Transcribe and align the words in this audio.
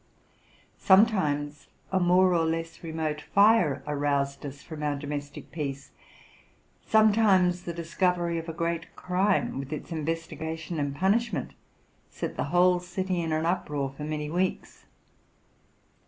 Sometimes 0.79 1.67
a 1.91 1.99
more 1.99 2.33
or 2.33 2.43
less 2.43 2.81
remote 2.81 3.21
fire 3.21 3.83
aroused 3.85 4.43
us 4.47 4.63
from 4.63 4.81
our 4.81 4.95
domestic 4.95 5.51
peace: 5.51 5.91
sometimes 6.83 7.65
the 7.65 7.71
discovery 7.73 8.39
of 8.39 8.49
a 8.49 8.51
great 8.51 8.95
crime, 8.95 9.59
with 9.59 9.71
its 9.71 9.91
investigation 9.91 10.79
and 10.79 10.95
punishment, 10.95 11.53
set 12.09 12.35
the 12.35 12.45
whole 12.45 12.79
city 12.79 13.21
in 13.21 13.31
an 13.31 13.45
uproar 13.45 13.91
for 13.95 14.03
many 14.03 14.27
weeks. 14.27 14.85